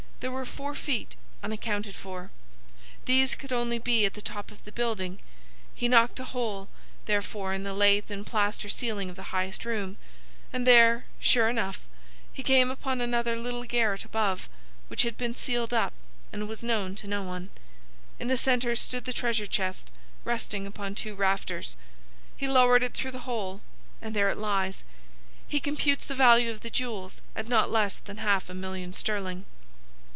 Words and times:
There 0.21 0.29
were 0.29 0.45
four 0.45 0.75
feet 0.75 1.15
unaccounted 1.41 1.95
for. 1.95 2.29
These 3.05 3.33
could 3.33 3.51
only 3.51 3.79
be 3.79 4.05
at 4.05 4.13
the 4.13 4.21
top 4.21 4.51
of 4.51 4.63
the 4.63 4.71
building. 4.71 5.17
He 5.73 5.87
knocked 5.87 6.19
a 6.19 6.25
hole, 6.25 6.69
therefore, 7.05 7.53
in 7.55 7.63
the 7.63 7.73
lath 7.73 8.11
and 8.11 8.23
plaster 8.23 8.69
ceiling 8.69 9.09
of 9.09 9.15
the 9.15 9.33
highest 9.33 9.65
room, 9.65 9.97
and 10.53 10.67
there, 10.67 11.05
sure 11.19 11.49
enough, 11.49 11.79
he 12.31 12.43
came 12.43 12.69
upon 12.69 13.01
another 13.01 13.35
little 13.35 13.63
garret 13.63 14.05
above 14.05 14.43
it, 14.45 14.49
which 14.89 15.01
had 15.01 15.17
been 15.17 15.33
sealed 15.33 15.73
up 15.73 15.91
and 16.31 16.47
was 16.47 16.61
known 16.61 16.93
to 16.97 17.07
no 17.07 17.23
one. 17.23 17.49
In 18.19 18.27
the 18.27 18.37
centre 18.37 18.75
stood 18.75 19.05
the 19.05 19.13
treasure 19.13 19.47
chest, 19.47 19.89
resting 20.23 20.67
upon 20.67 20.93
two 20.93 21.15
rafters. 21.15 21.75
He 22.37 22.47
lowered 22.47 22.83
it 22.83 22.93
through 22.93 23.11
the 23.11 23.25
hole, 23.27 23.61
and 24.03 24.15
there 24.15 24.29
it 24.29 24.37
lies. 24.37 24.83
He 25.47 25.59
computes 25.59 26.05
the 26.05 26.13
value 26.13 26.51
of 26.51 26.59
the 26.61 26.69
jewels 26.69 27.21
at 27.35 27.47
not 27.47 27.71
less 27.71 27.97
than 27.97 28.17
half 28.17 28.51
a 28.51 28.53
million 28.53 28.93
sterling." 28.93 29.45